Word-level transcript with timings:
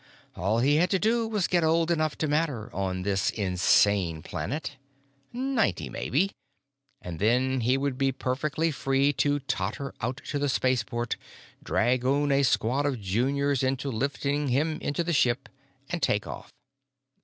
All 0.35 0.61
he 0.61 0.77
had 0.77 0.89
to 0.89 0.97
do 0.97 1.27
was 1.27 1.47
get 1.47 1.63
old 1.63 1.91
enough 1.91 2.17
to 2.17 2.27
matter, 2.27 2.75
on 2.75 3.03
this 3.03 3.29
insane 3.29 4.23
planet. 4.23 4.75
Ninety, 5.31 5.91
maybe. 5.91 6.31
And 7.03 7.19
then 7.19 7.59
he 7.61 7.77
would 7.77 7.99
be 7.99 8.11
perfectly 8.11 8.71
free 8.71 9.13
to 9.21 9.37
totter 9.41 9.93
out 10.01 10.19
to 10.29 10.39
the 10.39 10.49
spaceport, 10.49 11.17
dragoon 11.61 12.31
a 12.31 12.41
squad 12.41 12.87
of 12.87 12.99
juniors 12.99 13.61
into 13.61 13.91
lifting 13.91 14.47
him 14.47 14.79
into 14.81 15.03
the 15.03 15.13
ship, 15.13 15.47
and 15.91 16.01
take 16.01 16.25
off.... 16.25 16.49